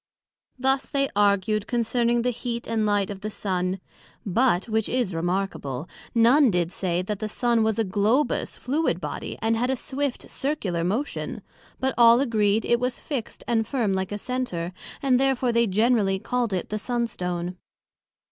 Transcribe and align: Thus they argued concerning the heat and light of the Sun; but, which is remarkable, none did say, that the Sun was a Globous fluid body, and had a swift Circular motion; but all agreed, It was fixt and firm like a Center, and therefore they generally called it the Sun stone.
Thus 0.57 0.89
they 0.89 1.09
argued 1.15 1.67
concerning 1.67 2.23
the 2.23 2.31
heat 2.31 2.65
and 2.65 2.87
light 2.87 3.11
of 3.11 3.21
the 3.21 3.29
Sun; 3.29 3.79
but, 4.25 4.67
which 4.67 4.89
is 4.89 5.13
remarkable, 5.13 5.87
none 6.15 6.49
did 6.49 6.71
say, 6.71 7.03
that 7.03 7.19
the 7.19 7.29
Sun 7.29 7.61
was 7.61 7.77
a 7.77 7.83
Globous 7.85 8.57
fluid 8.57 8.99
body, 8.99 9.37
and 9.43 9.55
had 9.55 9.69
a 9.69 9.75
swift 9.75 10.27
Circular 10.27 10.83
motion; 10.83 11.43
but 11.79 11.93
all 11.99 12.19
agreed, 12.19 12.65
It 12.65 12.79
was 12.79 12.99
fixt 12.99 13.43
and 13.47 13.67
firm 13.67 13.93
like 13.93 14.11
a 14.11 14.17
Center, 14.17 14.73
and 15.03 15.19
therefore 15.19 15.51
they 15.51 15.67
generally 15.67 16.17
called 16.17 16.51
it 16.51 16.69
the 16.69 16.79
Sun 16.79 17.05
stone. 17.05 17.57